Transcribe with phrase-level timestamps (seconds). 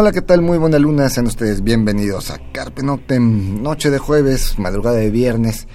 [0.00, 0.42] Hola, ¿qué tal?
[0.42, 5.66] Muy buena luna, sean ustedes bienvenidos a Carpe Noctem, noche de jueves, madrugada de viernes.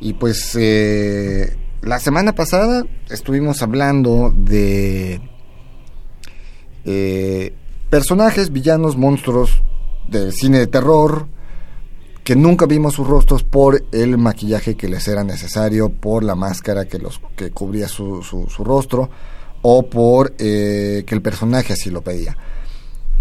[0.00, 5.20] Y pues eh, la semana pasada estuvimos hablando de
[6.86, 7.52] eh,
[7.90, 9.62] personajes, villanos, monstruos
[10.08, 11.28] del cine de terror,
[12.24, 16.86] que nunca vimos sus rostros por el maquillaje que les era necesario, por la máscara
[16.86, 19.10] que, los, que cubría su, su, rostro,
[19.60, 22.38] o por eh, que el personaje así lo pedía.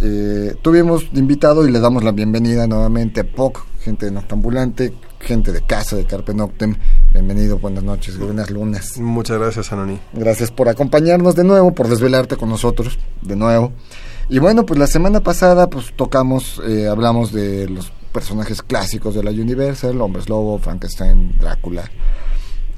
[0.01, 5.53] Eh, tuvimos invitado y le damos la bienvenida nuevamente a POC, gente de Noctambulante, gente
[5.53, 6.75] de casa de Carpe Noctem.
[7.13, 8.97] Bienvenido, buenas noches, buenas lunas.
[8.99, 9.99] Muchas gracias, Anoni.
[10.13, 13.71] Gracias por acompañarnos de nuevo, por desvelarte con nosotros de nuevo.
[14.27, 19.23] Y bueno, pues la semana pasada pues tocamos, eh, hablamos de los personajes clásicos de
[19.23, 21.89] la Universal, Hombres Lobo, Frankenstein, Drácula.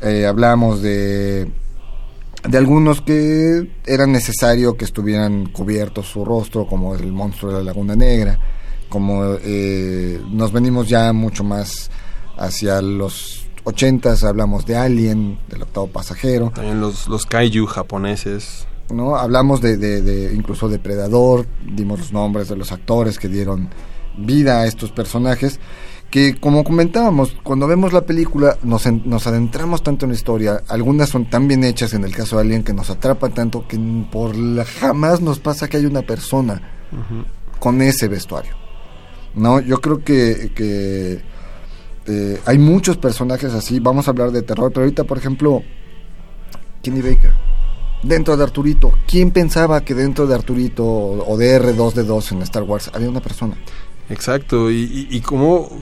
[0.02, 1.50] Eh, hablamos de
[2.48, 7.64] de algunos que era necesario que estuvieran cubiertos su rostro, como el monstruo de la
[7.64, 8.40] Laguna Negra,
[8.90, 11.92] como eh, nos venimos ya mucho más
[12.38, 16.52] hacia los ochentas, hablamos de Alien, del octavo pasajero.
[16.56, 18.66] También los, los kaiju japoneses.
[18.90, 19.18] ¿no?
[19.18, 23.70] Hablamos de, de, de incluso Depredador, dimos los nombres de los actores que dieron
[24.18, 25.60] vida a estos personajes
[26.10, 31.10] que como comentábamos, cuando vemos la película nos, nos adentramos tanto en la historia, algunas
[31.10, 33.78] son tan bien hechas en el caso de Alien que nos atrapa tanto que
[34.12, 36.62] por la, jamás nos pasa que hay una persona
[37.60, 38.56] con ese vestuario.
[39.36, 41.22] No, yo creo que, que
[42.08, 45.62] eh, hay muchos personajes así, vamos a hablar de terror, pero ahorita por ejemplo,
[46.82, 47.32] Kenny Baker.
[48.04, 52.92] Dentro de Arturito, ¿quién pensaba que dentro de Arturito o de R2D2 en Star Wars
[52.94, 53.58] había una persona?
[54.10, 55.82] Exacto, y, y, cómo,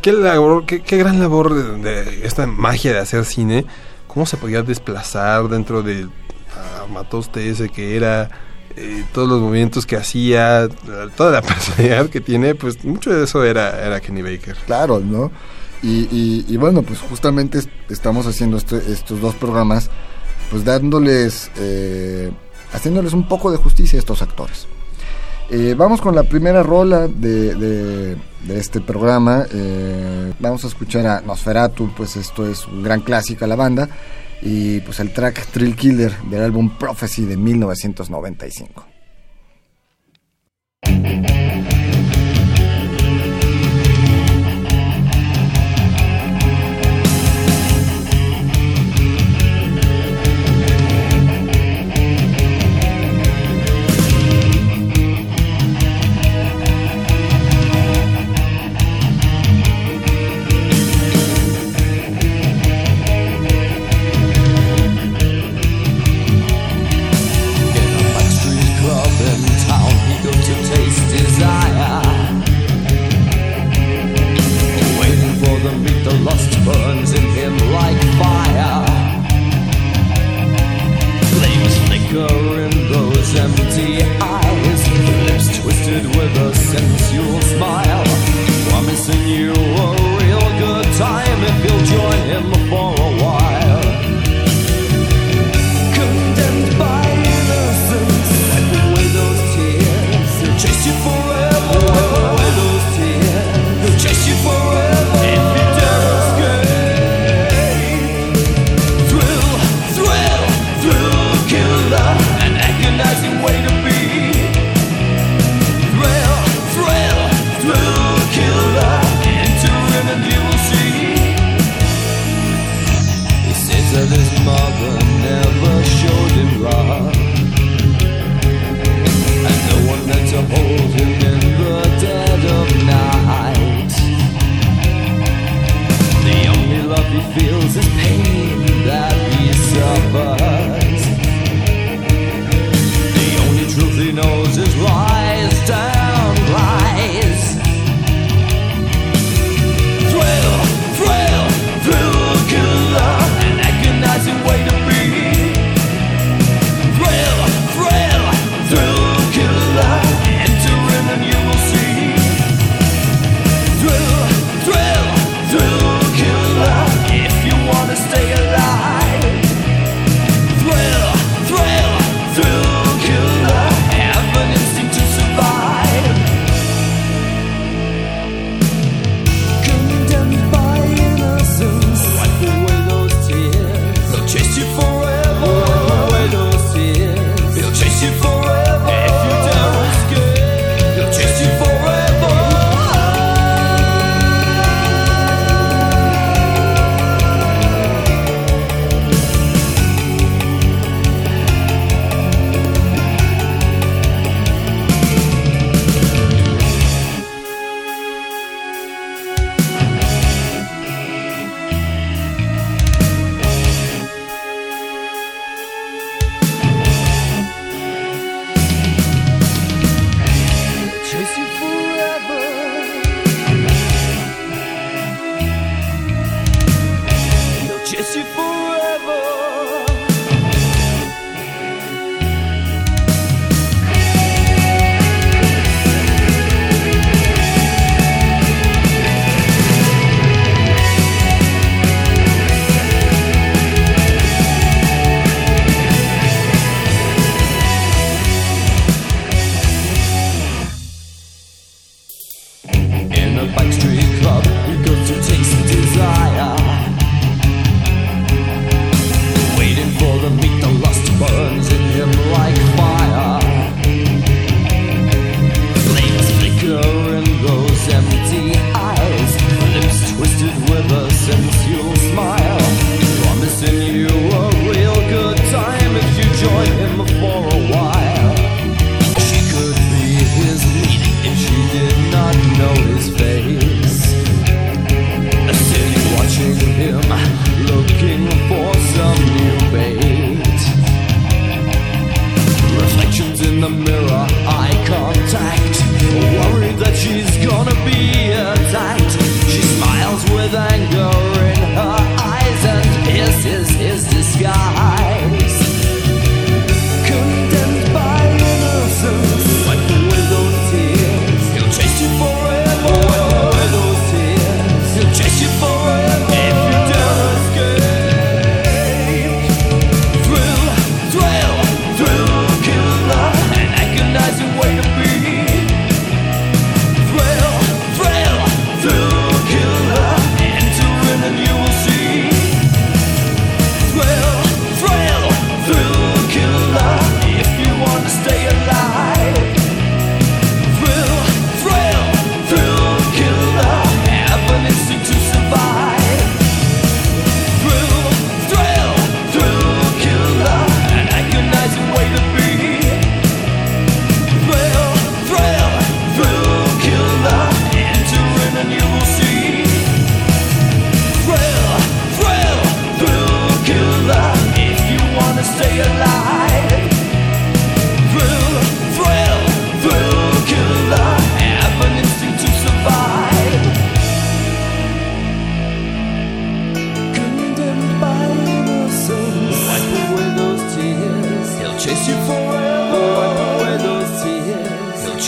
[0.00, 3.66] qué, labor, qué, gran labor de, esta magia de hacer cine,
[4.06, 8.30] cómo se podía desplazar dentro de uh, Matoste ese que era,
[8.76, 10.68] eh, todos los movimientos que hacía,
[11.16, 14.56] toda la personalidad que tiene, pues mucho de eso era, era Kenny Baker.
[14.66, 15.32] Claro, ¿no?
[15.82, 17.58] Y, y, bueno, pues justamente
[17.88, 19.90] estamos haciendo este, estos dos programas,
[20.48, 22.30] pues dándoles, eh,
[22.72, 24.68] haciéndoles un poco de justicia a estos actores.
[25.54, 28.16] Eh, vamos con la primera rola de,
[28.48, 29.44] este programa.
[29.52, 33.86] Eh, vamos a escuchar a Nosferatu, pues esto es un gran clásico a la banda.
[34.40, 38.86] Y pues el track Thrill Killer del álbum Prophecy de 1995.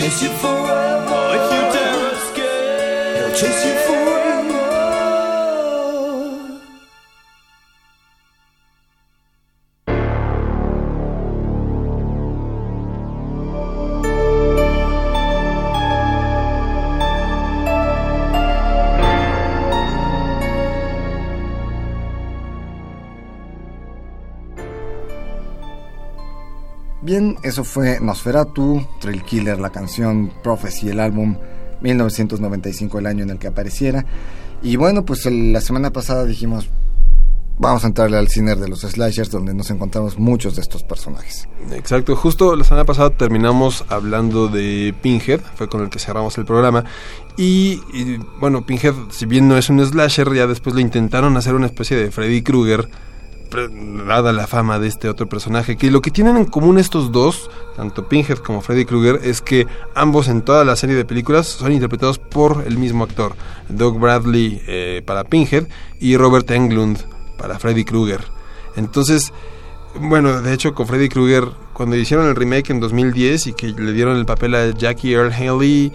[0.05, 3.17] Chase you forever if you dare escape.
[3.17, 3.74] He'll chase you
[27.45, 31.37] eso fue Nosferatu, Trail Killer, la canción Prophecy, el álbum
[31.83, 34.05] 1995, el año en el que apareciera.
[34.63, 36.71] Y bueno, pues la semana pasada dijimos,
[37.59, 41.47] vamos a entrarle al cine de los slashers, donde nos encontramos muchos de estos personajes.
[41.73, 46.47] Exacto, justo la semana pasada terminamos hablando de Pinhead, fue con el que cerramos el
[46.47, 46.87] programa.
[47.37, 51.55] Y, y, bueno, Pinhead, si bien no es un slasher, ya después lo intentaron hacer
[51.55, 52.89] una especie de Freddy Krueger,
[54.07, 55.77] dada la fama de este otro personaje.
[55.77, 59.67] Que lo que tienen en común estos dos, tanto Pinhead como Freddy Krueger, es que
[59.95, 63.35] ambos en toda la serie de películas son interpretados por el mismo actor,
[63.69, 65.67] Doug Bradley eh, para Pinhead
[66.01, 66.99] y Robert Englund
[67.39, 68.21] para Freddy Krueger.
[68.77, 69.33] Entonces,
[70.01, 73.93] bueno, de hecho con Freddy Krueger, cuando hicieron el remake en 2010 y que le
[73.93, 75.93] dieron el papel a Jackie Earl Haley,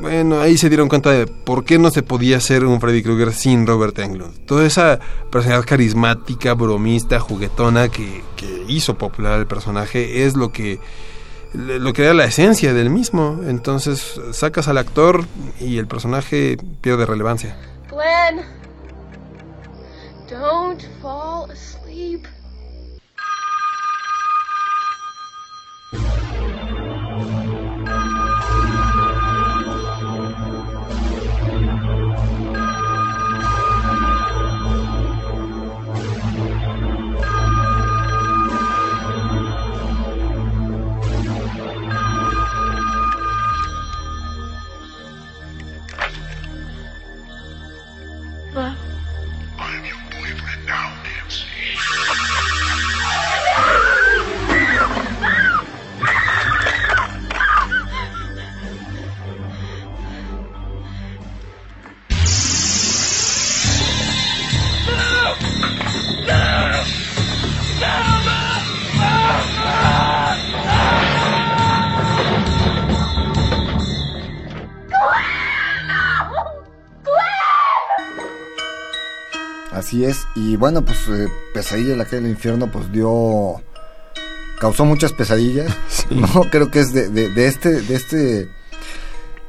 [0.00, 3.32] bueno, ahí se dieron cuenta de por qué no se podía hacer un Freddy Krueger
[3.32, 4.46] sin Robert Englund.
[4.46, 4.98] Toda esa
[5.30, 8.22] personalidad carismática, bromista, juguetona que,
[8.68, 10.78] hizo popular al personaje es lo que
[11.52, 13.40] lo que era la esencia del mismo.
[13.46, 15.24] Entonces sacas al actor
[15.60, 17.56] y el personaje pierde relevancia.
[17.90, 18.46] Glenn,
[20.28, 21.49] don't fall
[79.90, 83.60] Así es, y bueno, pues eh, Pesadilla la calle del infierno pues dio...
[84.60, 85.76] causó muchas pesadillas,
[86.10, 86.28] ¿no?
[86.48, 87.82] Creo que es de, de, de este...
[87.82, 88.48] De este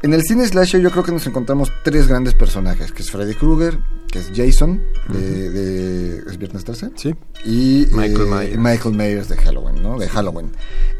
[0.01, 3.35] en el cine slasher yo creo que nos encontramos tres grandes personajes, que es Freddy
[3.35, 3.77] Krueger,
[4.11, 6.91] que es Jason, de, de- ¿es Viernes 13?
[6.95, 7.15] Sí.
[7.45, 8.57] y Michael eh, Myers.
[8.57, 9.97] Michael Myers de Halloween, ¿no?
[9.97, 10.51] De Halloween.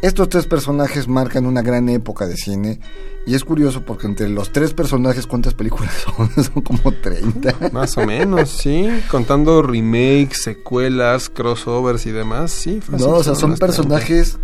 [0.02, 2.80] Estos tres personajes marcan una gran época de cine
[3.28, 6.44] y es curioso porque entre los tres personajes, ¿cuántas películas son?
[6.44, 7.70] son como 30.
[7.72, 8.88] Más o menos, sí.
[9.12, 12.80] Contando remakes, secuelas, crossovers y demás, sí.
[12.82, 13.66] fácil, No, o sea, son unas 30.
[13.68, 14.38] personajes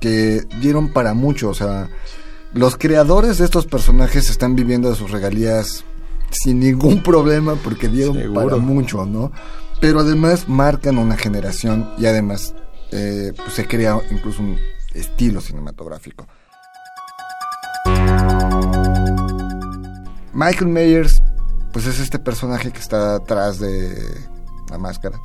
[0.00, 1.88] que dieron para mucho, o sea,
[2.54, 5.84] los creadores de estos personajes están viviendo de sus regalías
[6.30, 8.44] sin ningún problema porque dieron Seguro.
[8.48, 9.32] para mucho, ¿no?
[9.80, 12.54] Pero además marcan una generación y además
[12.92, 14.56] eh, pues se crea incluso un
[14.94, 16.26] estilo cinematográfico.
[20.32, 21.22] Michael Myers,
[21.72, 23.94] pues es este personaje que está atrás de
[24.70, 25.20] la máscara.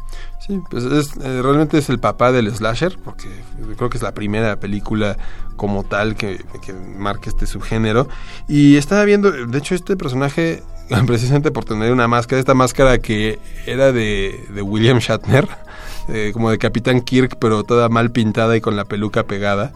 [0.45, 3.29] Sí, pues es, eh, realmente es el papá del slasher, porque
[3.77, 5.17] creo que es la primera película
[5.55, 8.07] como tal que, que marca este subgénero.
[8.47, 10.63] Y estaba viendo, de hecho, este personaje,
[11.07, 15.47] precisamente por tener una máscara, esta máscara que era de, de William Shatner,
[16.09, 19.73] eh, como de Capitán Kirk, pero toda mal pintada y con la peluca pegada.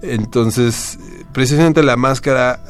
[0.00, 0.98] Entonces,
[1.32, 2.60] precisamente la máscara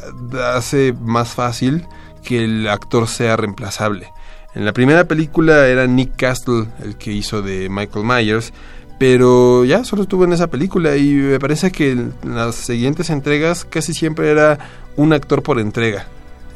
[0.55, 1.87] hace más fácil
[2.23, 4.13] que el actor sea reemplazable.
[4.55, 8.53] En la primera película era Nick Castle el que hizo de Michael Myers,
[8.99, 13.65] pero ya solo estuvo en esa película y me parece que en las siguientes entregas
[13.65, 14.59] casi siempre era
[14.97, 16.07] un actor por entrega.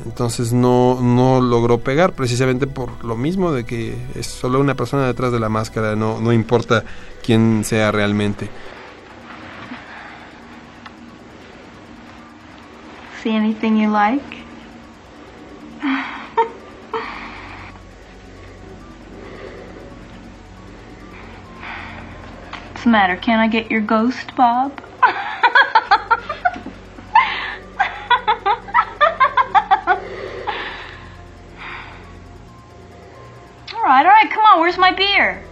[0.05, 5.07] Entonces no, no logró pegar precisamente por lo mismo de que es solo una persona
[5.07, 6.83] detrás de la máscara, no, no importa
[7.25, 8.49] quién sea realmente.
[13.23, 14.43] See anything you like?
[22.83, 23.17] What's the matter?
[23.17, 24.73] Can't I get your ghost, Bob?
[25.05, 25.15] all
[33.85, 34.61] right, all right, come on.
[34.61, 35.45] Where's my beer?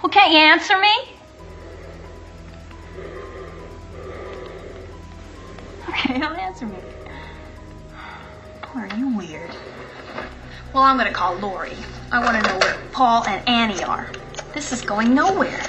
[0.00, 0.94] Well, can't you answer me?
[5.88, 6.89] Okay, don't answer me.
[8.72, 9.50] Boy, are you weird.
[10.72, 11.72] Well, I'm gonna call Lori.
[12.12, 14.08] I want to know where Paul and Annie are.
[14.54, 15.60] This is going nowhere.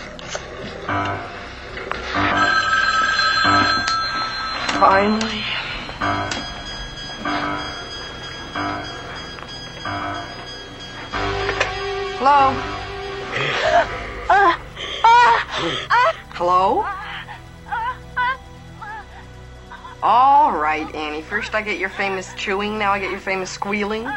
[4.78, 5.44] Finally.
[12.20, 12.54] Hello?
[14.30, 14.56] Uh, uh,
[15.90, 17.01] uh, Hello?
[20.04, 21.22] All right, Annie.
[21.22, 24.08] First I get your famous chewing, now I get your famous squealing.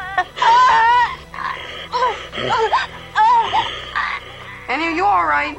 [4.67, 5.59] Annie, are you all right?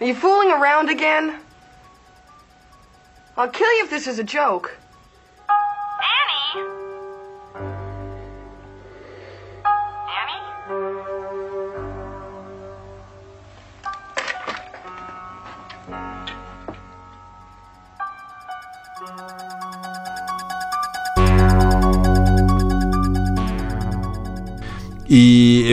[0.00, 1.40] Are you fooling around again?
[3.36, 4.77] I'll kill you if this is a joke.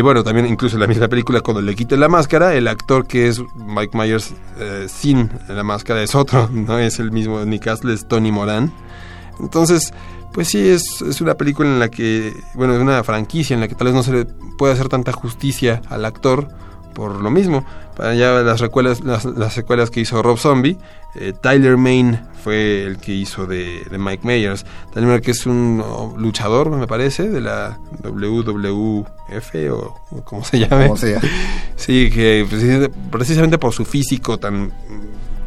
[0.05, 3.27] Bueno, también incluso en la misma película, cuando le quiten la máscara, el actor que
[3.27, 7.93] es Mike Myers eh, sin la máscara es otro, no es el mismo Nick Castle,
[7.93, 8.71] es Tony Moran.
[9.39, 9.93] Entonces,
[10.31, 13.67] pues sí, es, es una película en la que, bueno, es una franquicia en la
[13.67, 14.25] que tal vez no se le
[14.57, 16.47] puede hacer tanta justicia al actor
[16.95, 17.63] por lo mismo.
[17.95, 20.77] Para ya las, secuelas, las, las secuelas que hizo Rob Zombie,
[21.15, 24.65] eh, Tyler Main fue el que hizo de, de Mike Myers.
[24.93, 25.83] Tyler Main que es un
[26.17, 30.85] luchador, me parece, de la WWF o, o como se llame.
[30.87, 31.21] Como sea.
[31.77, 32.47] Sí, que
[33.11, 34.71] precisamente, por su físico tan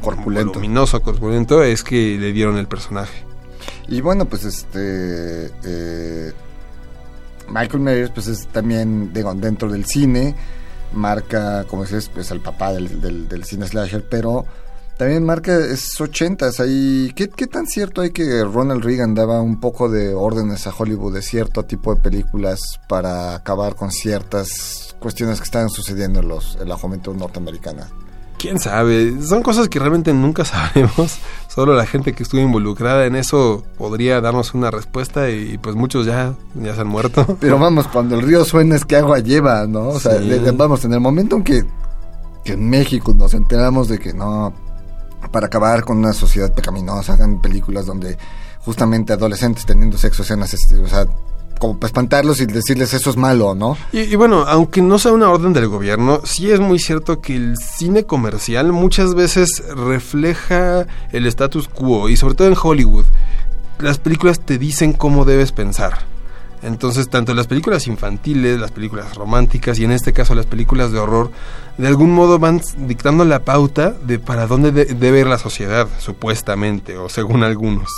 [0.03, 0.53] Corpulento.
[0.53, 3.25] voluminoso, corpulento, es que le dieron el personaje.
[3.89, 5.51] Y bueno, pues este.
[5.65, 6.33] eh,
[7.49, 10.35] Michael Myers, pues es también digo, dentro del cine,
[10.93, 14.47] marca, como dices, pues el papá del, del, del cine slasher, pero
[14.99, 16.59] también marca, es ochentas.
[16.59, 20.75] Ahí, ¿qué, ¿Qué tan cierto hay que Ronald Reagan daba un poco de órdenes a
[20.77, 26.29] Hollywood de cierto tipo de películas para acabar con ciertas cuestiones que estaban sucediendo en,
[26.29, 27.89] los, en la juventud norteamericana?
[28.39, 31.19] Quién sabe, son cosas que realmente nunca sabemos.
[31.49, 36.07] Solo la gente que estuvo involucrada en eso podría darnos una respuesta y pues muchos
[36.07, 37.37] ya, ya se han muerto.
[37.41, 39.89] Pero vamos, cuando el río suena es que agua lleva, ¿no?
[39.89, 40.41] O sea, Sí.
[40.55, 41.65] vamos, en el momento en que,
[42.45, 44.53] que en México nos enteramos de que no,
[45.33, 48.17] para acabar con una sociedad pecaminosa, hagan películas donde
[48.61, 51.07] justamente adolescentes teniendo sexo sean asesinos, o sea,
[51.59, 53.77] como para espantarlos y decirles eso es malo, ¿no?
[53.93, 57.57] Y, bueno, aunque no sea una orden del gobierno, sí es muy cierto que el
[57.57, 63.05] cine comercial muchas veces refleja el status quo y sobre todo en Hollywood.
[63.79, 65.99] Las películas te dicen cómo debes pensar.
[66.61, 70.99] Entonces, tanto las películas infantiles, las películas románticas y en este caso las películas de
[70.99, 71.31] horror,
[71.77, 75.87] de algún modo van dictando la pauta de para dónde de- debe ir la sociedad,
[76.01, 77.89] supuestamente, o según algunos.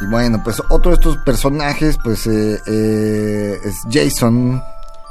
[0.00, 4.62] Y bueno, pues otro de estos personajes, pues eh, eh, es Jason,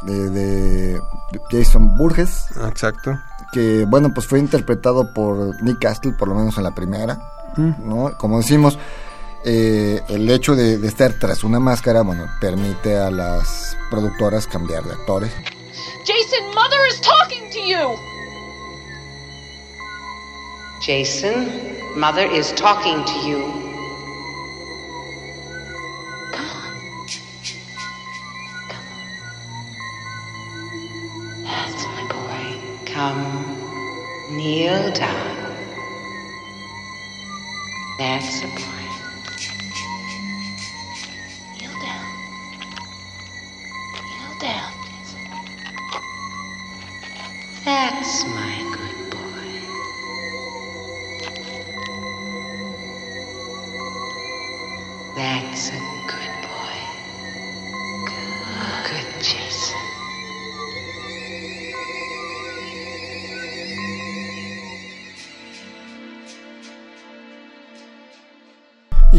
[0.03, 1.01] de, de
[1.49, 3.17] Jason Burgess, Exacto.
[3.51, 7.17] que bueno, pues fue interpretado por Nick Castle, por lo menos en la primera,
[7.57, 8.15] ¿no?
[8.19, 8.77] Como decimos,
[9.43, 14.83] eh, el hecho de, de estar tras una máscara, bueno, permite a las productoras cambiar
[14.83, 15.31] de actores.
[16.05, 17.95] Jason, Mother is talking to you!
[20.85, 21.47] Jason,
[21.95, 23.64] Mother is talking to you.
[34.45, 35.57] Kneel down.
[37.97, 38.74] That's the boy.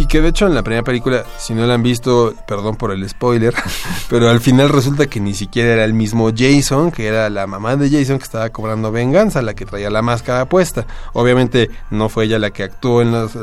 [0.08, 3.08] Que de hecho en la primera película, si no la han visto, perdón por el
[3.08, 3.54] spoiler,
[4.08, 7.76] pero al final resulta que ni siquiera era el mismo Jason, que era la mamá
[7.76, 10.86] de Jason que estaba cobrando venganza, la que traía la máscara puesta.
[11.12, 13.36] Obviamente no fue ella la que actuó en las,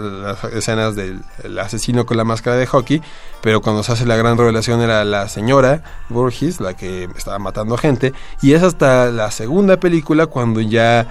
[0.53, 3.01] escenas del el asesino con la máscara de hockey,
[3.41, 7.77] pero cuando se hace la gran revelación era la señora Burgess, la que estaba matando
[7.77, 11.07] gente, y es hasta la segunda película cuando ya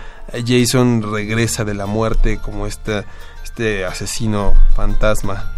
[0.47, 3.05] Jason regresa de la muerte como esta
[3.53, 5.51] este asesino fantasma.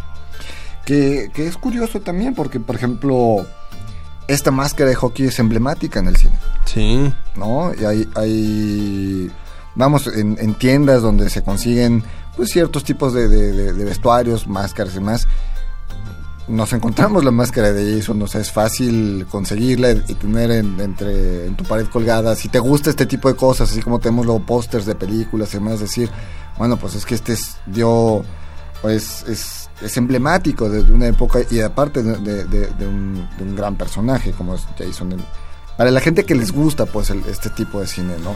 [0.84, 3.46] Que, que es curioso también porque, por ejemplo,
[4.28, 6.34] esta máscara de hockey es emblemática en el cine,
[6.66, 7.72] Sí, ¿no?
[7.74, 9.30] Y hay, hay
[9.76, 12.02] vamos, en, en tiendas donde se consiguen
[12.36, 15.26] pues ciertos tipos de, de- de- de vestuarios, máscaras y más.
[16.46, 21.46] Nos encontramos la máscara de Jason, o sea, es fácil conseguirla y tener en, entre,
[21.46, 22.36] en tu pared colgada.
[22.36, 25.58] Si te gusta este tipo de cosas, así como tenemos luego pósters de películas y
[25.58, 26.10] demás, decir,
[26.58, 28.22] bueno, pues es que este es, dio,
[28.82, 33.56] pues es, es emblemático de, una época y aparte de, de- de- de un, un
[33.56, 35.16] gran personaje como es Jason.
[35.78, 38.34] Para la gente que les gusta, pues, el- este tipo de cine, ¿no?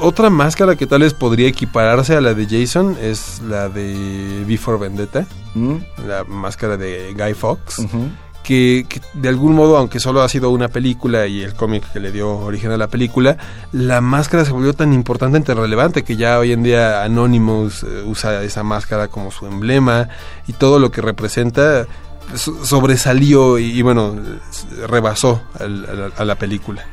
[0.00, 4.78] Otra máscara que tal vez podría equipararse a la de Jason es la de Before
[4.78, 5.76] Vendetta, ¿Mm?
[6.08, 8.08] la máscara de Guy Fawkes, Ujú.
[8.42, 12.00] que, que de algún modo, aunque solo ha sido una película y el cómic que
[12.00, 13.36] le dio origen a la película,
[13.70, 18.02] la máscara se volvió tan importante, tan relevante, que ya hoy en día Anonymous eh,
[18.04, 20.08] usa esa máscara como su emblema
[20.48, 21.86] y todo lo que representa
[22.34, 26.84] so- sobresalió y, y, bueno, eh, rebasó al- a la película.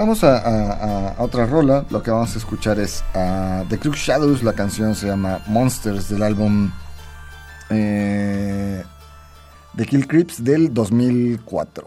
[0.00, 1.84] Vamos a, otra rola.
[1.90, 4.42] Lo que vamos a escuchar es a The Crook Shadows.
[4.42, 6.72] La canción se llama Monsters del álbum
[7.68, 8.82] eh,
[9.76, 11.86] The Kill Creeps del 2004.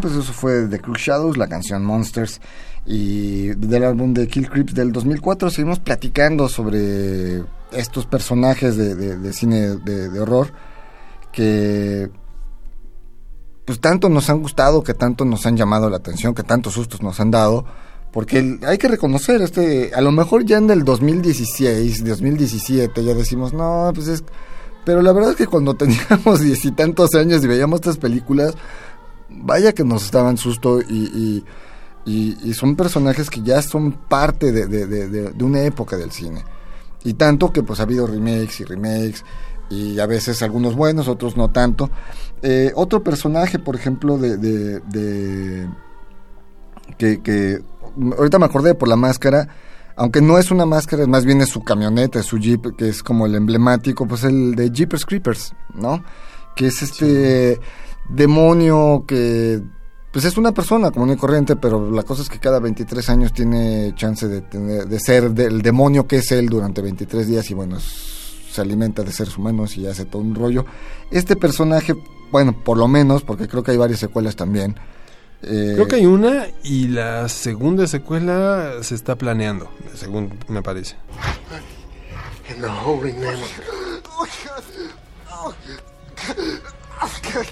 [0.00, 2.40] Pues eso fue The Cruz Shadows, la canción Monsters
[2.86, 5.50] y del álbum de Kill Creeps del 2004.
[5.50, 10.52] Seguimos platicando sobre estos personajes de, cine de, horror
[11.32, 12.10] que
[13.64, 17.00] pues tanto nos han gustado, que tanto nos han llamado la atención, que tantos sustos
[17.00, 17.64] nos han dado,
[18.12, 23.52] porque hay que reconocer este, a lo mejor ya en el 2016, 2017 ya decimos,
[23.52, 24.24] no, pues es
[24.84, 28.54] pero la verdad es que cuando teníamos diez y tantos años y veíamos estas películas,
[29.36, 31.44] vaya que nos daban susto y,
[32.04, 36.44] y, son personajes que ya son parte de, de- de- de- una época del cine.
[37.04, 39.24] Y tanto que pues ha habido remakes y remakes
[39.70, 41.90] y a veces algunos buenos, otros no tanto.
[42.42, 45.68] Eh, otro personaje, por ejemplo, de-
[46.98, 47.60] que, que
[48.16, 49.48] ahorita me acordé por la máscara,
[49.96, 53.02] aunque no es una máscara, más bien es su camioneta, es su jeep, que es
[53.02, 56.02] como el emblemático, pues el de Jeepers Creepers, ¿no?
[56.56, 57.60] Que es este
[58.12, 59.60] demonio que
[60.12, 63.32] pues es una persona común y corriente, pero la cosa es que cada 23 años
[63.32, 67.54] tiene chance de, tener, de ser del demonio que es él durante 23 días y
[67.54, 68.20] bueno, es-
[68.52, 70.66] se alimenta de seres humanos y hace todo un rollo.
[71.10, 71.94] Este personaje,
[72.30, 74.76] bueno, por lo menos, porque creo que hay varias secuelas también.
[75.42, 80.96] eh, Creo que hay una y la segunda secuela se está planeando, según me parece.
[82.54, 83.40] In the holy name
[87.04, 87.44] Oh,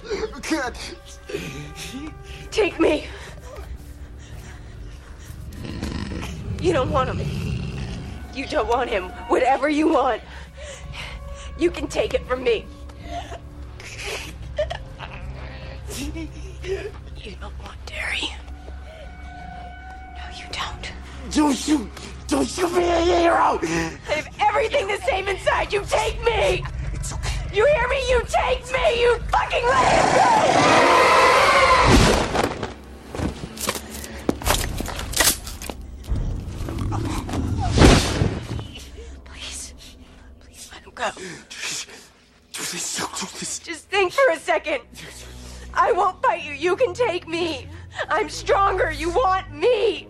[2.52, 3.08] take me.
[6.60, 7.18] You don't want him.
[8.32, 9.08] You don't want him.
[9.26, 10.22] Whatever you want.
[11.58, 12.64] You can take it from me.
[15.98, 18.30] You don't want Derry.
[20.14, 20.92] No, you don't.
[21.34, 21.90] Don't you,
[22.28, 23.58] don't you be a hero!
[23.62, 26.62] And if everything the same inside you, take me!
[27.52, 28.08] You hear me?
[28.08, 29.00] You take me!
[29.00, 31.30] You fucking let him go!
[39.24, 39.74] Please.
[40.40, 41.10] Please let him go.
[42.52, 44.82] Just think for a second.
[45.74, 46.52] I won't fight you.
[46.52, 47.66] You can take me.
[48.08, 48.92] I'm stronger.
[48.92, 50.06] You want me.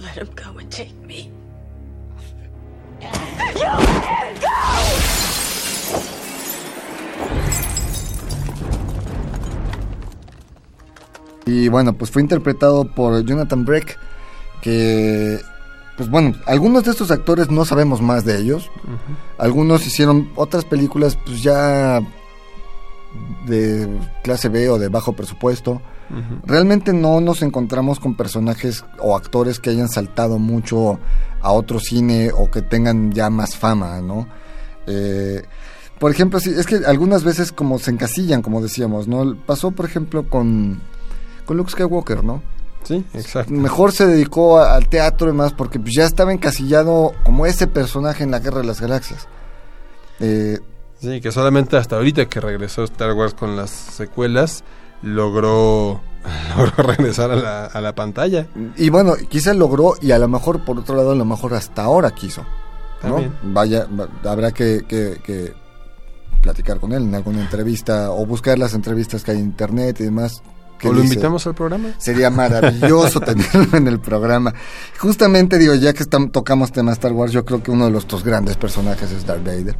[0.00, 1.30] Let him go and take me.
[3.00, 4.50] You let him go!
[11.46, 13.98] Y bueno, pues fue interpretado por Jonathan Breck,
[14.62, 15.40] que,
[15.96, 18.70] pues bueno, algunos de estos actores no sabemos más de ellos.
[19.36, 22.00] Algunos hicieron otras películas, pues ya
[23.46, 23.88] de
[24.22, 25.80] clase B o de bajo presupuesto.
[26.44, 30.98] Realmente no nos encontramos con personajes o actores que hayan saltado mucho
[31.40, 34.26] a otro cine o que tengan ya más fama, ¿no?
[34.88, 35.42] Eh,
[36.00, 39.36] por ejemplo, sí, es que algunas veces como se encasillan, como decíamos, ¿no?
[39.46, 40.80] Pasó, por ejemplo, con,
[41.44, 42.42] con Luke Skywalker, ¿no?
[42.82, 43.52] Sí, exacto.
[43.52, 47.66] Mejor se dedicó a- al teatro y más porque pues, ya estaba encasillado como ese
[47.68, 49.28] personaje en la Guerra de las Galaxias.
[50.18, 50.58] Eh,
[51.00, 54.64] Sí, que solamente hasta ahorita que regresó Star Wars con las secuelas,
[55.02, 56.00] logró,
[56.56, 58.46] logró regresar a la, a la pantalla.
[58.76, 61.82] y bueno, quizá logró y a lo mejor, por otro lado, a lo mejor hasta
[61.84, 62.42] ahora quiso.
[63.02, 63.08] ¿no?
[63.14, 63.34] También.
[63.44, 65.54] Vaya, va- habrá que, que- que
[66.42, 70.04] platicar con él en alguna entrevista o buscar las entrevistas que hay en internet y
[70.04, 70.42] demás.
[70.82, 71.12] ¿O lo dice.
[71.14, 71.90] invitamos al programa?
[71.98, 74.54] Sería maravilloso tenerlo en el programa.
[74.98, 78.24] Justamente digo, ya que tocamos tema Star Wars, yo creo que uno de los dos
[78.24, 79.76] grandes personajes es Darth Vader.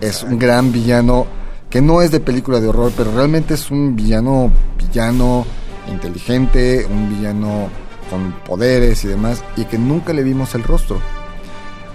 [0.00, 1.26] Es un gran villano
[1.68, 5.46] que no es de película de horror, pero realmente es un villano villano
[5.88, 7.68] inteligente, un villano
[8.08, 11.00] con poderes y demás, y que nunca le vimos el rostro.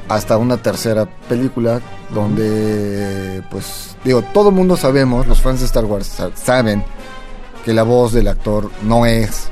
[0.07, 1.81] Hasta una tercera película
[2.13, 6.83] donde, pues, digo, todo el mundo sabemos, los fans de Star Wars sa- saben
[7.65, 9.49] que la voz del actor no es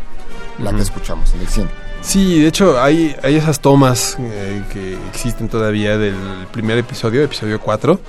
[0.60, 1.68] la que escuchamos en el cine.
[2.02, 6.16] Sí, de hecho hay, hay esas tomas eh, que existen todavía del
[6.52, 8.00] primer episodio, episodio 4,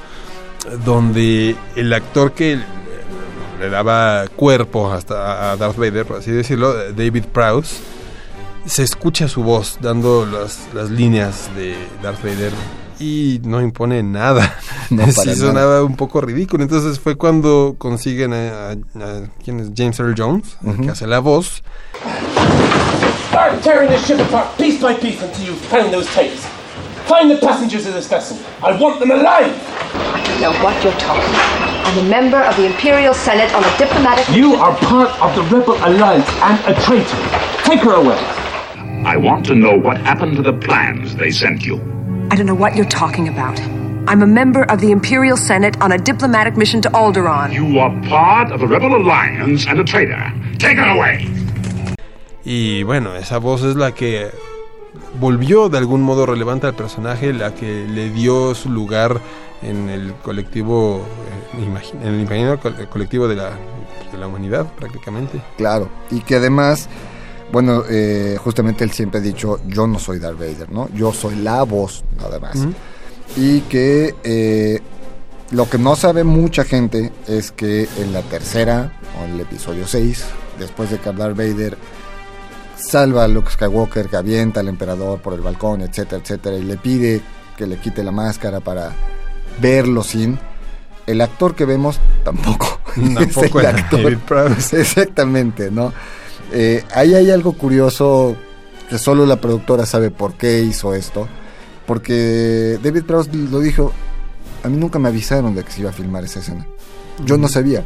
[0.84, 2.58] donde el actor que
[3.60, 7.76] le daba cuerpo hasta a Darth Vader, por así decirlo, David Prowse,
[8.66, 12.52] se escucha su voz dando las, las líneas de Darth Vader
[12.98, 14.58] y no impone nada.
[14.90, 15.36] No, sí para nada.
[15.46, 16.62] sonaba un poco ridículo.
[16.62, 18.76] Entonces fue cuando consiguen a, a- a-
[19.42, 19.70] ¿quién es?
[19.74, 21.62] James Earl Jones, el que hace la voz.
[23.28, 26.42] Start tearing this ship apart piece by piece until you find those tapes.
[27.06, 28.36] Find the passengers of this vessel.
[28.62, 29.52] I want them alive.
[29.94, 31.86] I don't know what you're talking about.
[31.86, 34.28] I'm a member of the Imperial Senate on a diplomatic.
[34.34, 37.16] You are part of the Rebel Alliance and a traitor.
[37.62, 38.18] Take her away.
[39.06, 41.76] I want to know what happened to the plans they sent you.
[42.30, 43.60] I don't know what you're talking about.
[44.06, 47.52] I'm a member of the Imperial Senate on a diplomatic mission to Alderaan.
[47.52, 50.32] You are part of the Rebel Alliance and a traitor.
[50.58, 51.26] Take her away.
[52.44, 54.30] Y bueno, esa voz es la que
[55.20, 59.20] volvió de algún modo relevante al personaje, la que le dio su lugar
[59.62, 61.02] en el colectivo,
[61.56, 61.56] eh,
[62.02, 63.50] en el imaginario co- colectivo de la,
[64.12, 65.40] de la humanidad prácticamente.
[65.56, 66.88] Claro, y que además,
[67.52, 70.88] bueno, eh, justamente él siempre ha dicho, yo no soy Darth Vader, ¿no?
[70.94, 72.56] Yo soy la voz, nada más.
[73.36, 74.80] Y que eh,
[75.50, 79.86] lo que no sabe mucha gente es que en la tercera, o en el episodio
[79.86, 80.24] 6,
[80.58, 81.76] después de que Darth Vader
[82.76, 86.76] salva a Luke Skywalker, que avienta al emperador por el balcón, etcétera, etcétera, y le
[86.76, 87.20] pide
[87.56, 88.92] que le quite la máscara para
[89.60, 90.38] verlo sin...
[91.06, 94.18] El actor que vemos tampoco, Tampoco es el actor.
[94.72, 95.92] Exactamente, ¿no?
[96.50, 98.36] Eh, ahí hay algo curioso
[98.88, 101.28] que solo la productora sabe por qué hizo esto.
[101.86, 103.92] Porque David Prowse lo dijo,
[104.62, 106.66] a mí nunca me avisaron de que se iba a filmar esa escena.
[107.24, 107.84] Yo no sabía,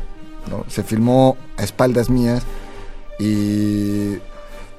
[0.48, 0.64] ¿no?
[0.68, 2.44] Se filmó a espaldas mías
[3.18, 4.18] y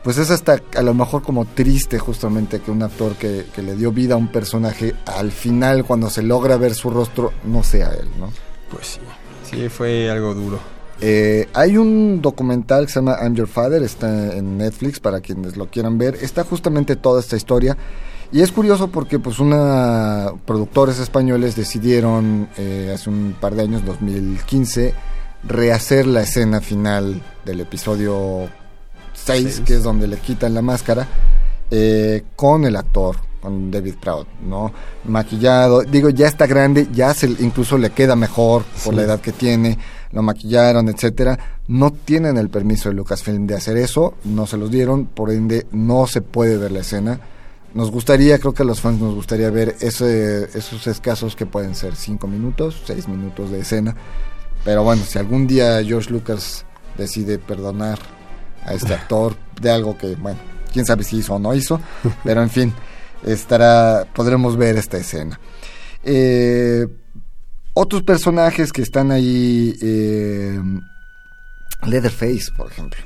[0.04, 3.76] pues es hasta a lo mejor como triste justamente que un actor que, que le
[3.76, 7.92] dio vida a un personaje al final cuando se logra ver su rostro no sea
[7.92, 8.32] él, ¿no?
[8.72, 9.00] Pues sí,
[9.50, 10.60] sí, fue algo duro.
[11.02, 15.56] Eh, hay un documental que se llama I'm Your Father, está en Netflix para quienes
[15.56, 16.16] lo quieran ver.
[16.22, 17.78] Está justamente toda esta historia.
[18.32, 23.84] Y es curioso porque pues una productores españoles decidieron eh, hace un par de años,
[23.86, 24.94] 2015,
[25.48, 28.50] rehacer la escena final del episodio
[29.26, 29.62] 6, Seis.
[29.66, 31.08] que es donde le quitan la máscara,
[31.72, 34.72] eh, con el actor, con David Proud, ¿no?
[35.06, 38.98] Maquillado, digo, ya está grande, ya se, incluso le queda mejor por Sí.
[39.00, 39.78] la edad que tiene,
[40.12, 41.38] lo maquillaron, etcétera.
[41.68, 45.68] No tienen el permiso de Lucasfilm de hacer eso, no se los dieron, por ende
[45.72, 47.20] no se puede ver la escena.
[47.76, 51.76] Nos gustaría, creo que a los fans nos gustaría ver ese, esos escasos que pueden
[51.76, 53.96] ser 5 minutos, 6 minutos de escena.
[54.66, 56.66] Pero bueno, si algún día George Lucas
[56.98, 58.00] decide perdonar
[58.74, 60.40] este actor de algo que, bueno,
[60.72, 61.82] quién sabe si hizo o no hizo,
[62.24, 62.74] pero en fin,
[63.24, 65.40] estará, podremos ver esta escena.
[66.04, 66.88] Eh,
[67.74, 70.60] otros personajes que están ahí, eh,
[71.86, 73.00] Leatherface, por ejemplo.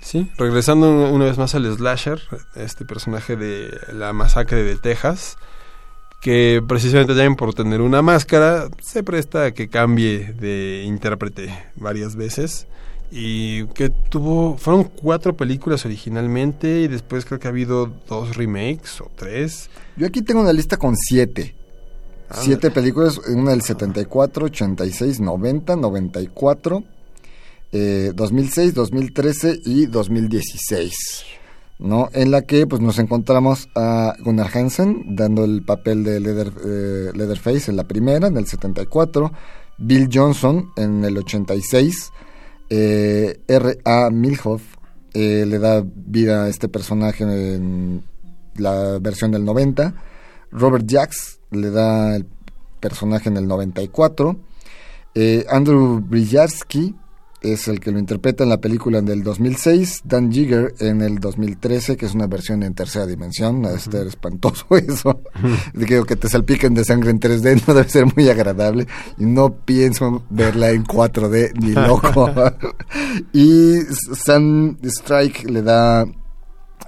[0.00, 2.20] Sí, regresando una vez más al slasher,
[2.54, 5.36] este personaje de la masacre de Texas,
[6.20, 12.16] que precisamente también por tener una máscara se presta a que cambie de intérprete varias
[12.16, 12.66] veces
[13.10, 19.00] y que tuvo fueron cuatro películas originalmente y después creo que ha habido dos remakes
[19.00, 19.70] o tres.
[19.96, 21.54] Yo aquí tengo una lista con siete.
[22.34, 26.82] Siete películas, una del 74, 86, 90, 94,
[27.70, 30.92] eh, 2006, 2013 y 2016.
[31.78, 32.08] ¿no?
[32.12, 37.10] En la que pues nos encontramos a Gunnar Hansen dando el papel de Leather, eh,
[37.14, 39.32] Leatherface en la primera, en el 74,
[39.78, 42.12] Bill Johnson en el 86,
[42.70, 44.10] eh, R.A.
[44.10, 44.62] Milhoff
[45.14, 48.02] eh, le da vida a este personaje en
[48.56, 49.94] la versión del 90,
[50.50, 52.26] Robert Jacks le da el
[52.80, 54.36] personaje en el 94,
[55.14, 56.94] eh, Andrew Brzezinski
[57.42, 61.96] es el que lo interpreta en la película del 2006, Dan Jigger en el 2013,
[61.96, 65.20] que es una versión en tercera dimensión, debe ser espantoso eso,
[65.74, 68.86] Digo que te salpiquen de sangre en 3D no debe ser muy agradable,
[69.18, 72.30] y no pienso verla en 4D ni loco.
[73.32, 73.80] y
[74.14, 76.06] Sam Strike le da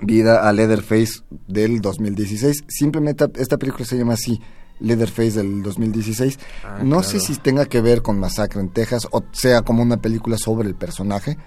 [0.02, 4.40] vida a Leatherface del 2016, simplemente esta película se llama así,
[4.80, 6.38] Leatherface del 2016.
[6.64, 7.02] Ah, no claro.
[7.02, 10.68] sé si tenga que ver con Masacre en Texas o sea como una película sobre
[10.68, 11.38] el personaje.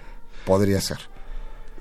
[0.44, 0.98] Podría ser.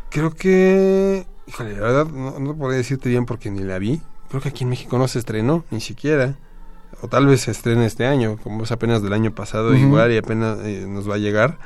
[0.10, 4.02] Creo que, híjole, la verdad no, no podría decirte bien porque ni la vi.
[4.30, 6.38] Creo que aquí en México no se estrenó, ni siquiera.
[7.02, 10.18] O tal vez se estrene este año, como es apenas del año pasado, igual y
[10.18, 11.58] apenas eh, nos va a llegar.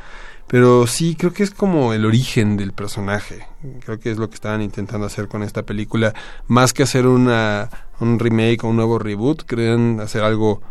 [0.47, 3.47] Pero sí, creo que es como el origen del personaje.
[3.83, 6.13] Creo que es lo que estaban intentando hacer con esta película.
[6.47, 7.69] Más que hacer una,
[7.99, 10.61] un remake o un nuevo reboot, creen hacer algo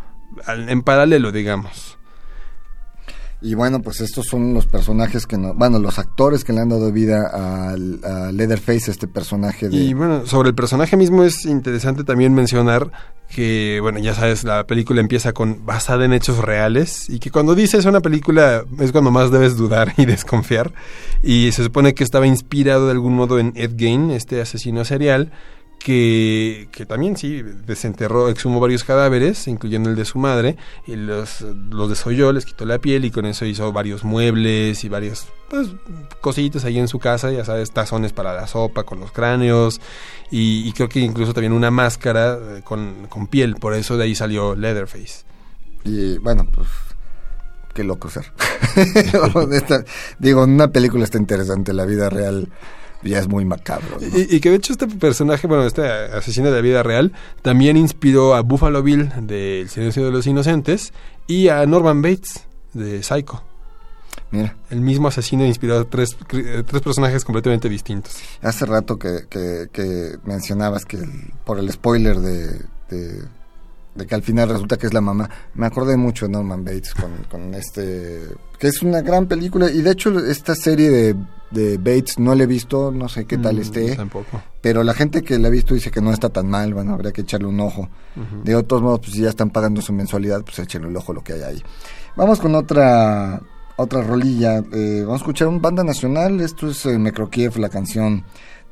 [0.45, 1.97] al- en paralelo, digamos.
[3.41, 6.69] Y bueno, pues estos son los personajes que no, bueno, los actores que le han
[6.69, 7.27] dado vida
[7.69, 12.33] al- a, Leatherface, este personaje de Y bueno, sobre el personaje mismo es interesante también
[12.33, 12.91] mencionar
[13.29, 17.55] que, bueno, ya sabes, la película empieza con basada en hechos reales y que cuando
[17.55, 20.73] dices una película es cuando más debes dudar y desconfiar.
[21.23, 25.31] Y se supone que estaba inspirado de algún modo en Ed Gein, este asesino serial,
[25.85, 30.57] que, que también sí desenterró, exhumó varios cadáveres, incluyendo el de su madre,
[30.87, 34.89] y los, los desolló, les quitó la piel y con eso hizo varios muebles y
[34.89, 35.67] varias pues,
[36.21, 39.79] cositas ahí en su casa, ya sabes, tazones para la sopa con los cráneos
[40.31, 44.05] y, y creo que incluso también una máscara eh, con, con piel, por eso de
[44.05, 45.23] ahí salió Leatherface.
[45.83, 46.67] Y bueno, pues
[47.75, 48.33] qué loco ser.
[50.17, 52.49] Digo, una película está interesante, la vida real
[53.05, 53.97] ya es muy macabro.
[54.01, 54.07] ¿no?
[54.17, 57.77] Y, y que de hecho este personaje, bueno, este asesino de la vida real, también
[57.77, 60.91] inspiró a Buffalo Bill de El silencio de los inocentes
[61.27, 62.43] y a Norman Bates
[62.73, 63.43] de Psycho.
[64.31, 64.55] Mira.
[64.69, 68.17] El mismo asesino inspiró a tres, eh, tres personajes completamente distintos.
[68.41, 73.21] Hace rato que, que- que mencionabas que el- por el spoiler de, de,
[73.95, 76.93] de que al final resulta que es la mamá, me acordé mucho de Norman Bates
[76.93, 78.21] con, con este,
[78.59, 81.15] que es una gran película y de hecho esta serie de,
[81.51, 84.41] de Bates no la he visto, no sé qué tal Mm, esté, Tampoco.
[84.61, 87.11] pero la gente que la ha visto dice que no está tan mal, bueno, habría
[87.13, 87.89] que echarle un ojo.
[88.43, 91.23] De otros modos, pues si ya están pagando su mensualidad, pues échenle el ojo lo
[91.23, 91.63] que hay ahí.
[92.17, 93.41] Vamos con otra
[93.77, 94.59] otra rolilla.
[94.71, 96.39] eh, vamos a escuchar un banda nacional.
[96.41, 98.23] Esto es eh, Mekrokiev, la canción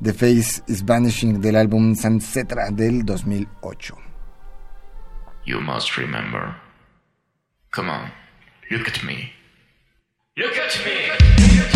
[0.01, 3.95] The Face is Vanishing del álbum Sansetra del 2008.
[5.45, 6.55] You must remember.
[7.71, 8.11] Come on,
[8.71, 9.33] look at me.
[10.37, 11.11] Look at me!
[11.49, 11.72] We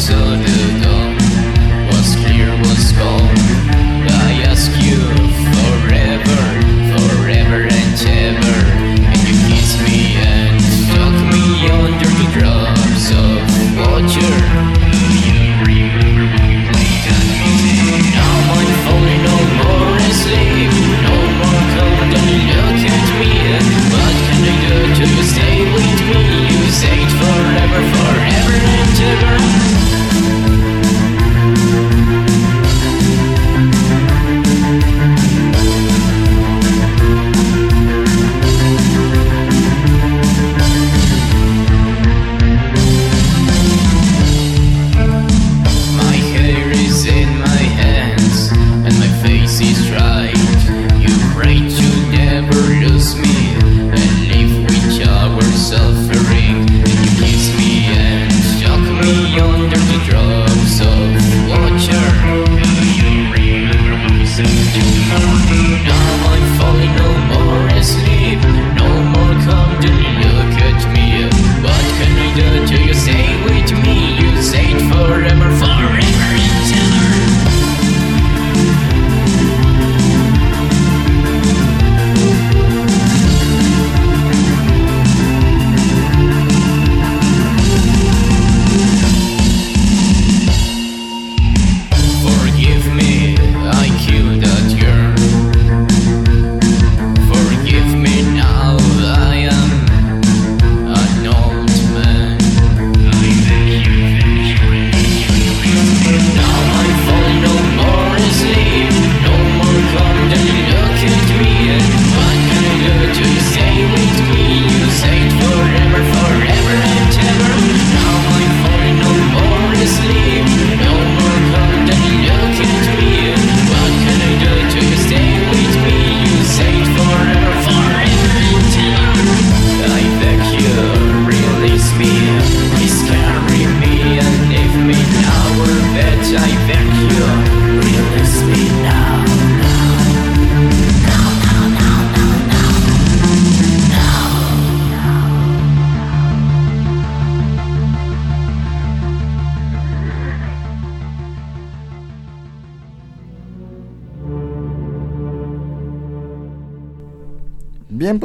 [0.00, 0.39] so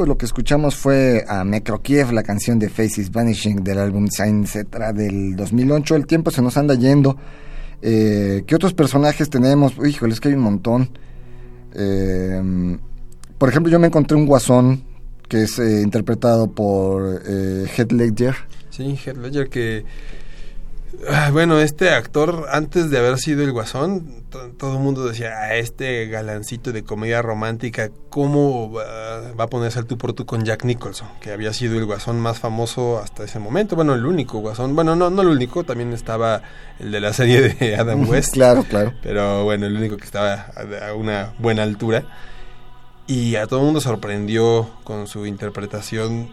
[0.06, 4.66] lo que escuchamos fue a Necrokiev, la canción de Faces Vanishing del álbum Sign Etc.
[4.94, 5.96] del 2008.
[5.96, 7.16] El tiempo se nos anda yendo.
[7.82, 9.74] Eh, ¿Qué otros personajes tenemos?
[9.84, 10.90] Híjole, es que hay un montón.
[11.74, 12.78] Eh,
[13.36, 14.82] por ejemplo, yo me encontré un guasón
[15.28, 18.34] que es eh, interpretado por eh, Heath Ledger.
[18.70, 19.84] Sí, Heath Ledger que...
[21.08, 25.30] ah, Bueno, este actor, antes de haber sido el guasón, to- todo el mundo decía,
[25.38, 30.26] a este galancito de comedia romántica, ¿cómo va, va a ponerse al tú por tú
[30.26, 31.08] con Jack Nicholson?
[31.20, 33.76] Que había sido el guasón más famoso hasta ese momento.
[33.76, 34.74] Bueno, el único guasón.
[34.74, 36.42] Bueno, no, no el único, también estaba
[36.78, 38.32] el de la serie de Adam West.
[38.32, 38.92] Claro, claro.
[39.02, 40.46] Pero bueno, el único que estaba
[40.88, 42.04] a una buena altura.
[43.08, 46.28] Y a todo el mundo sorprendió con su interpretación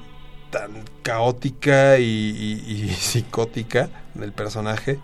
[0.54, 4.99] tan caótica y, psicótica del personaje.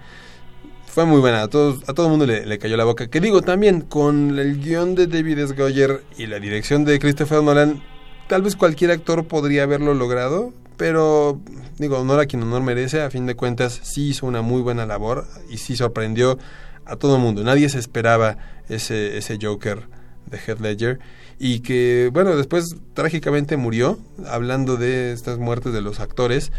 [0.86, 3.08] Fue muy buena, a, a todo el mundo le, le cayó la boca.
[3.08, 5.56] Que digo, también con el guion de David S.
[5.56, 7.82] Goyer y la dirección de Christopher Nolan,
[8.28, 11.40] tal vez cualquier actor podría haberlo logrado, pero
[11.78, 14.86] digo, honor a quien honor merece, a fin de cuentas sí hizo una muy buena
[14.86, 16.38] labor y sí sorprendió
[16.86, 17.44] a todo el mundo.
[17.44, 18.38] Nadie se esperaba
[18.68, 19.88] ese, ese Joker
[20.28, 21.00] de Heath Ledger
[21.40, 26.52] y que, bueno, después trágicamente murió, hablando de estas muertes de los actores.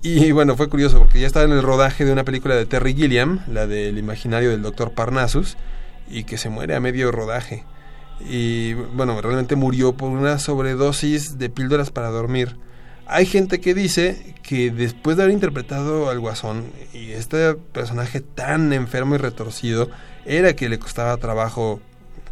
[0.00, 2.94] Y bueno, fue curioso porque ya estaba en el rodaje de una película de Terry
[2.94, 5.58] Gilliam, la del imaginario del doctor Parnassus,
[6.08, 7.64] y que se muere a medio rodaje.
[8.20, 12.56] Y bueno, realmente murió por una sobredosis de píldoras para dormir.
[13.06, 16.64] Hay gente que dice que después de haber interpretado al guasón
[16.94, 19.90] y este personaje tan enfermo y retorcido,
[20.24, 21.80] era que le costaba trabajo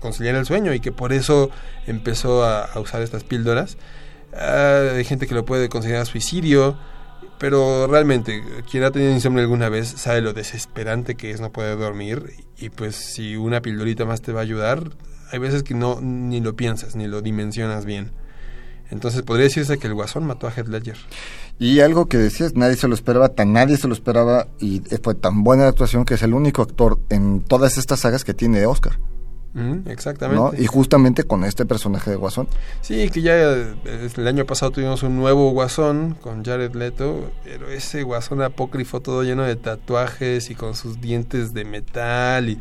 [0.05, 1.51] conciliar el sueño y que por eso
[1.87, 3.79] empezó a, usar estas píldoras.
[4.35, 6.77] Ah, hay gente que lo puede considerar suicidio,
[7.39, 11.79] pero realmente quien ha tenido insomnio alguna vez sabe lo desesperante que es no poder
[11.79, 14.91] dormir y pues si una pildorita más te va a ayudar,
[15.33, 18.13] hay veces que no ni lo piensas ni lo dimensionas bien.
[18.91, 20.99] Entonces podría decirse que el guasón mató a Heath Ledger.
[21.59, 25.15] Y algo que decías, nadie se lo esperaba, tan nadie se lo esperaba y fue
[25.15, 28.67] tan buena la actuación que es el único actor en todas estas sagas que tiene
[28.67, 28.99] Oscar.
[29.55, 30.43] Mm, exactamente.
[30.57, 30.63] ¿no?
[30.63, 32.49] Y justamente con este personaje de Guasón.
[32.81, 37.69] Sí, que ya eh, el año pasado tuvimos un nuevo Guasón con Jared Leto, pero
[37.69, 42.59] ese Guasón apócrifo todo lleno de tatuajes y con sus dientes de metal y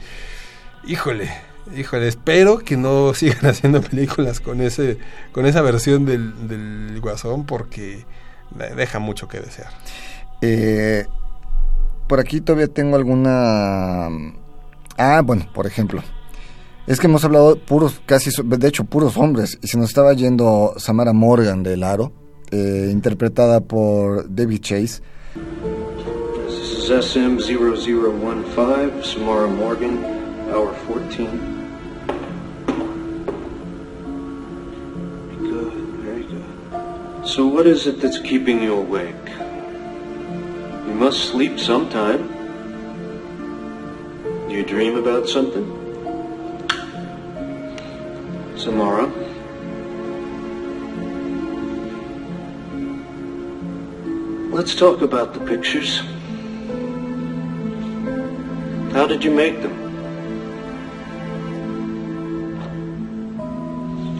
[0.85, 1.31] híjole,
[1.75, 4.97] híjole, espero que no sigan haciendo películas con ese
[5.31, 8.05] con esa versión del, del Guasón porque
[8.51, 9.71] de- deja mucho que desear.
[10.41, 11.07] Eh,
[12.07, 14.09] por aquí todavía tengo alguna...
[14.97, 16.03] Ah, bueno, por ejemplo.
[16.85, 19.57] Es que hemos hablado puros, casi, de hecho, puros hombres.
[19.61, 22.11] Y se nos estaba yendo Samara Morgan del Aro,
[22.51, 25.01] eh, interpretada por David Chase.
[26.45, 29.97] This is SM0015, Samara Morgan,
[30.53, 31.25] hour 14.
[35.39, 35.71] Good,
[36.03, 36.43] very good.
[37.25, 39.15] So, what is it that's keeping you awake?
[40.85, 42.27] You must sleep sometime.
[44.49, 45.82] Do you dream about something?
[48.63, 49.07] Samara?
[54.55, 55.99] Let's talk about the pictures.
[58.93, 59.75] How did you make them?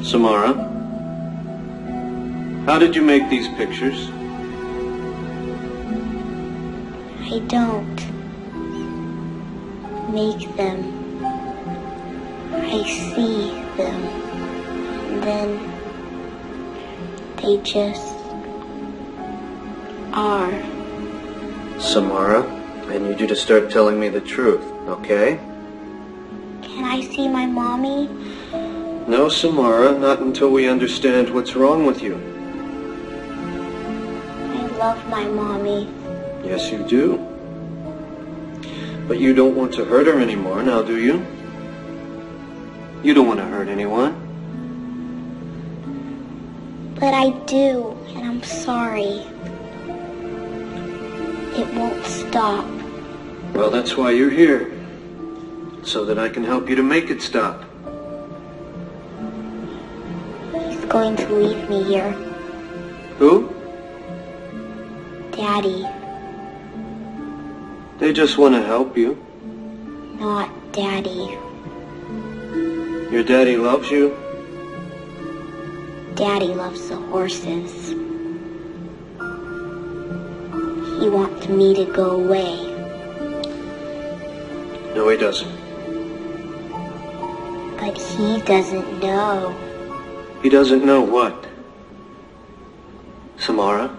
[0.04, 0.52] Samara,
[2.66, 4.10] how did you make these pictures?
[7.32, 7.96] I don't
[10.12, 10.80] make them.
[12.52, 14.23] I see them.
[15.14, 15.50] And then
[17.38, 18.16] they just
[20.12, 20.52] are.
[21.80, 22.44] Samara,
[22.88, 25.40] I need you to start telling me the truth, okay?
[26.64, 28.08] Can I see my mommy?
[29.08, 32.16] No, Samara, not until we understand what's wrong with you.
[34.52, 35.94] I love my mommy.
[36.44, 37.20] Yes, you do.
[39.08, 41.24] But you don't want to hurt her anymore, now do you?
[43.04, 44.23] You don't want to hurt anyone.
[47.04, 49.28] But I do, and I'm sorry.
[51.60, 52.66] It won't stop.
[53.54, 54.72] Well, that's why you're here.
[55.84, 57.66] So that I can help you to make it stop.
[60.54, 62.14] He's going to leave me here.
[63.20, 63.54] Who?
[65.32, 65.86] Daddy,
[68.00, 69.18] They just want to help you.
[70.22, 71.38] not Daddy.
[73.12, 74.23] Your daddy loves you.
[76.16, 77.90] Daddy loves the horses.
[81.00, 82.56] He wants me to go away.
[84.96, 85.52] No, he doesn't.
[87.80, 89.56] But he doesn't know.
[90.44, 91.36] He doesn't know what.
[93.38, 93.90] Samara?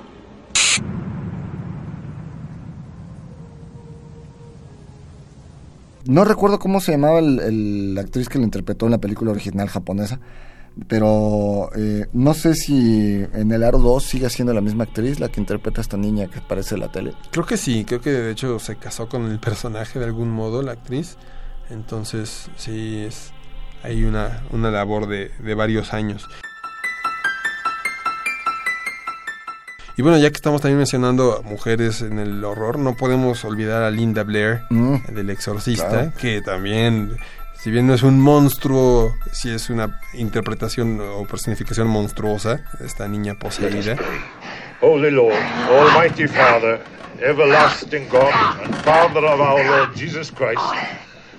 [6.06, 9.30] No recuerdo cómo se llamaba el, el- la actriz que la interpretó en la película
[9.30, 10.20] original japonesa,
[10.88, 15.28] pero eh, no sé si en el Aro 2 sigue siendo la misma actriz la
[15.28, 17.12] que interpreta a esta niña que aparece en la tele.
[17.30, 20.62] Creo que sí, creo que de hecho se casó con el personaje de algún modo,
[20.62, 21.16] la actriz.
[21.70, 23.32] Entonces, sí, es
[23.82, 26.26] hay una, una labor de, de varios años.
[29.96, 33.90] Y bueno, ya que estamos también mencionando mujeres en el horror, no podemos olvidar a
[33.90, 36.12] Linda Blair, Mm, del exorcista, claro.
[36.18, 37.16] que también,
[37.64, 43.36] si bien no es un monstruo, sí es una interpretación o personificación monstruosa, esta niña
[43.36, 43.96] poseída.
[44.82, 46.82] Holy Lord, Almighty Father,
[47.22, 50.60] everlasting God, and Father of our Lord Jesus Christ,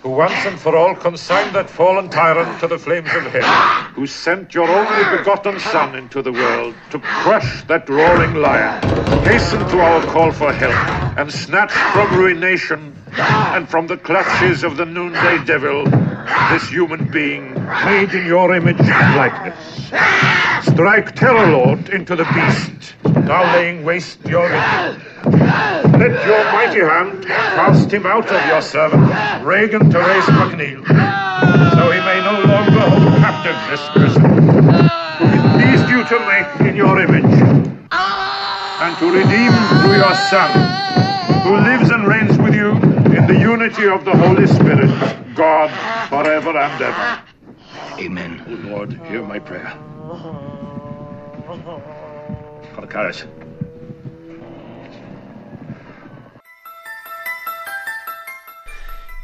[0.01, 3.43] who once and for all consigned that fallen tyrant to the flames of hell,
[3.93, 8.81] who sent your only begotten Son into the world to crush that roaring lion,
[9.25, 14.77] hasten to our call for help, and snatch from ruination and from the clutches of
[14.77, 15.85] the noonday devil
[16.51, 17.53] this human being
[17.85, 19.85] made in your image and likeness.
[20.65, 22.95] Strike terror, Lord, into the beast,
[23.25, 25.01] now laying waste your image.
[25.25, 29.03] Let your mighty hand cast him out of your servant,
[29.45, 30.85] Regan Therese McNeil,
[31.73, 34.23] so he may no longer hold captive this prison.
[35.21, 37.23] It pleased you to make in your image,
[37.91, 39.51] and to redeem
[39.81, 40.51] through your Son,
[41.43, 42.74] who lives and reigns with you
[43.27, 44.89] in the unity of the Holy Spirit,
[45.35, 45.71] God,
[46.09, 47.21] forever and ever.
[47.99, 48.43] Amen.
[48.69, 49.73] Lord, hear my prayer.
[52.75, 53.25] For courage.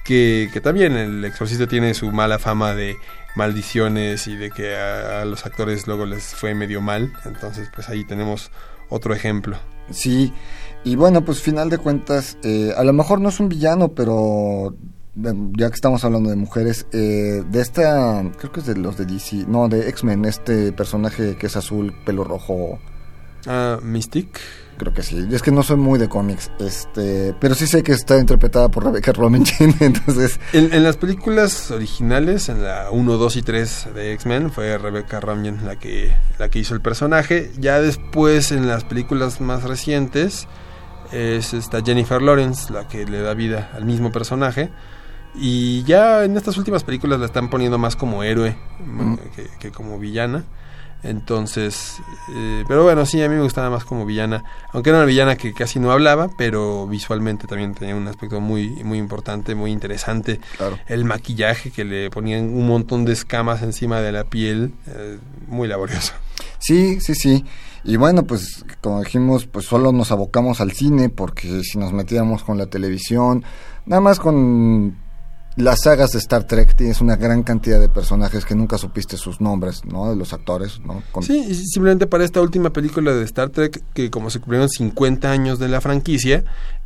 [0.04, 2.97] que, que también el exorcista tiene su mala fama de
[3.36, 7.14] maldiciones y de que a, a los actores luego les fue medio mal.
[7.26, 8.52] Entonces, pues ahí tenemos
[8.89, 9.58] otro ejemplo.
[9.91, 10.34] Sí,
[10.84, 14.75] y bueno, pues final de cuentas, eh, a lo mejor no es un villano, pero
[15.15, 19.05] ya que estamos hablando de mujeres, eh, de esta, creo que es de los de
[19.05, 22.79] DC, no, de X-Men, este personaje que es azul, pelo rojo.
[23.47, 24.39] Ah, Mystic.
[24.77, 27.91] Creo que sí, es que no soy muy de cómics, este, pero sí sé que
[27.91, 29.45] está interpretada por Rebecca Romijn,
[29.79, 30.39] entonces...
[30.53, 35.19] En, en las películas originales, en la 1, 2 y 3 de X-Men, fue Rebecca
[35.19, 37.51] Romijn la que, la que hizo el personaje.
[37.59, 40.47] Ya después, en las películas más recientes,
[41.12, 44.70] es esta Jennifer Lawrence la que le da vida al mismo personaje.
[45.34, 49.16] Y ya en estas últimas películas la están poniendo más como héroe Mm.
[49.36, 50.43] que, que como villana.
[51.03, 51.97] Entonces,
[52.36, 54.43] eh, pero bueno, sí, a mí me gustaba más como villana.
[54.72, 58.70] Aunque era una villana que casi no hablaba, pero visualmente también tenía un aspecto muy,
[58.84, 60.39] muy importante, muy interesante.
[60.88, 65.68] El maquillaje que le ponían un montón de escamas encima de la piel, eh, muy
[65.68, 66.14] laborioso.
[66.62, 67.43] Sí, sí, sí.
[67.84, 72.43] Y bueno, pues como dijimos, pues solo nos abocamos al cine porque si nos metíamos
[72.43, 73.43] con la televisión,
[73.86, 74.95] nada más con
[75.55, 79.41] las sagas de Star Trek tienes una gran cantidad de personajes que nunca supiste sus
[79.41, 80.12] nombres, ¿no?
[80.12, 81.01] De los actores, ¿no?
[81.22, 85.32] Sí, y simplemente para esta última película de Star Trek, que como se cumplieron 50
[85.32, 86.43] años de la franquicia,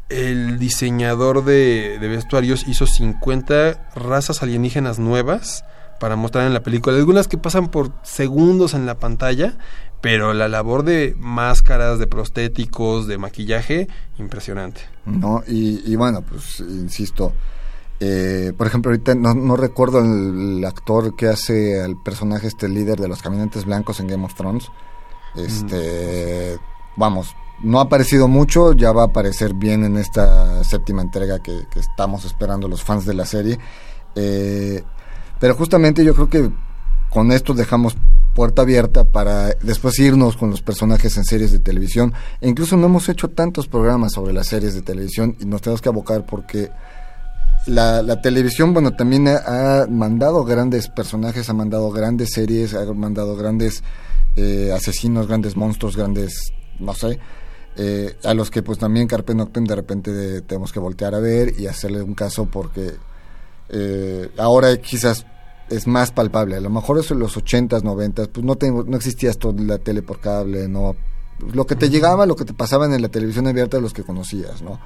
[0.07, 5.65] el diseñador de, de vestuarios hizo 50 razas alienígenas nuevas
[5.99, 6.95] para mostrar en la película.
[6.97, 9.57] Algunas que pasan por segundos en la pantalla,
[10.01, 13.87] pero la labor de máscaras, de prostéticos, de maquillaje,
[14.17, 14.81] impresionante.
[15.05, 15.43] ¿no?
[15.47, 17.33] Y, bueno, pues insisto,
[17.99, 22.99] eh, por ejemplo, ahorita no, recuerdo el, el actor que hace al personaje este líder
[22.99, 24.69] de los caminantes blancos en Game of Thrones.
[25.35, 26.57] Este,
[26.95, 31.67] vamos, no ha aparecido mucho, ya va a aparecer bien en esta séptima entrega que,
[31.71, 33.59] que estamos esperando los fans de la serie.
[34.15, 34.83] Eh,
[35.39, 36.51] pero justamente yo creo que
[37.09, 37.95] con esto dejamos
[38.36, 42.13] puerta abierta para después irnos con los personajes en series de televisión.
[42.41, 45.81] E incluso no hemos hecho tantos programas sobre las series de televisión y nos tenemos
[45.81, 46.69] que abocar porque
[47.65, 53.36] la, la televisión, bueno, también ha, mandado grandes personajes, ha mandado grandes series, ha mandado
[53.38, 53.83] grandes
[54.36, 57.17] eh, asesinos, grandes monstruos, grandes, no sé,
[57.77, 61.53] eh, a los que pues también Carpe Noctem de repente tenemos que voltear a ver
[61.57, 62.93] y hacerle un caso porque
[63.70, 65.26] eh, ahora quizás
[65.70, 66.55] es más palpable.
[66.55, 69.63] A lo mejor eso en los 80s, 90s, pues no, tengo, no existía esto de
[69.63, 70.95] la tele por cable, no.
[71.53, 74.61] Lo que te llegaba, lo que te pasaban en la televisión abierta, los que conocías,
[74.61, 74.80] ¿no?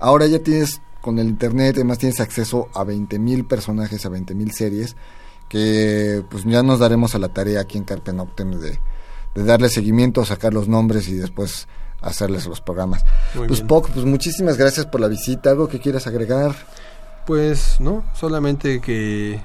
[0.00, 4.96] Ahora ya tienes, con el internet, además tienes acceso a 20.000 personajes, a 20.000 series,
[5.48, 8.80] que pues ya nos daremos a la tarea aquí en Carpe Noctem de,
[9.34, 11.68] de darle seguimiento, sacar los nombres y después
[12.00, 13.04] hacerles los programas.
[13.34, 13.68] Muy pues bien.
[13.68, 15.50] Poc, pues muchísimas gracias por la visita.
[15.50, 16.56] ¿Algo que quieras agregar?
[17.26, 19.42] Pues no, solamente que, eh,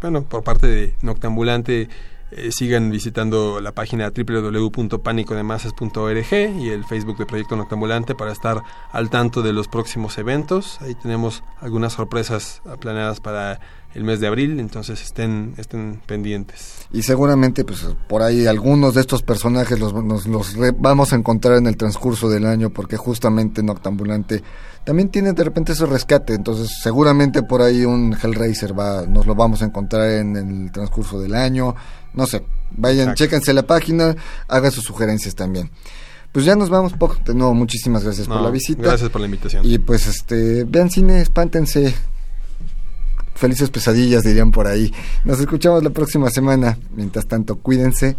[0.00, 1.90] bueno, por parte de Noctambulante
[2.30, 8.62] eh, sigan visitando la página www.panicodemasas.org y el Facebook de Proyecto Noctambulante para estar
[8.92, 10.80] al tanto de los próximos eventos.
[10.80, 13.60] Ahí tenemos algunas sorpresas planeadas para
[13.94, 16.86] el mes de abril, entonces estén, estén pendientes.
[16.92, 21.16] Y seguramente, pues por ahí algunos de estos personajes los, nos los re- vamos a
[21.16, 24.42] encontrar en el transcurso del año, porque justamente Noctambulante
[24.84, 26.34] también tiene de repente ese rescate.
[26.34, 31.18] Entonces, seguramente por ahí un Hellraiser va, nos lo vamos a encontrar en el transcurso
[31.20, 31.74] del año.
[32.14, 33.24] No sé, vayan, Exacto.
[33.24, 34.14] chéquense la página,
[34.48, 35.70] hagan sus sugerencias también.
[36.30, 37.22] Pues ya nos vamos, Poc.
[37.24, 38.82] De nuevo, muchísimas gracias por la visita.
[38.82, 39.64] Gracias por la invitación.
[39.64, 41.94] Y pues, este, vean cine, espántense.
[43.38, 44.92] Felices pesadillas, dirían por ahí.
[45.24, 46.76] Nos escuchamos la próxima semana.
[46.94, 48.16] Mientras tanto, cuídense,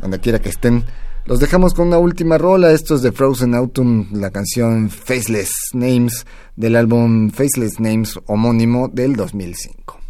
[0.00, 0.84] donde quiera que estén.
[1.26, 2.70] Los dejamos con una última rola.
[2.70, 6.24] Esto es de Frozen Autumn, la canción Faceless Names
[6.54, 10.03] del álbum Faceless Names homónimo del 2005.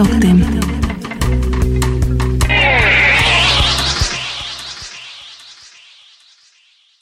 [0.00, 0.39] Carpe Noctem.